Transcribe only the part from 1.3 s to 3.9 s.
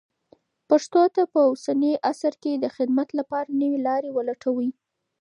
په اوسني عصر کې د خدمت لپاره نوې